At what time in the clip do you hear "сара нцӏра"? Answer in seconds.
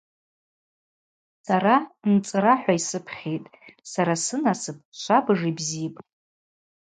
1.45-2.53